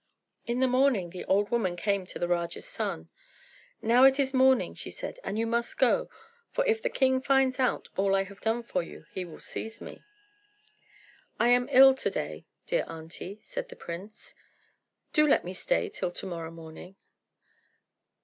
[0.47, 3.09] In the morning the old woman came to the Raja's son.
[3.83, 6.09] "Now it is morning," she said, "and you must go;
[6.51, 9.79] for if the king finds out all I have done for you, he will seize
[9.79, 10.01] me."
[11.39, 14.33] "I am ill to day, dear aunty," said the prince;
[15.13, 16.95] "do let me stay till to morrow morning."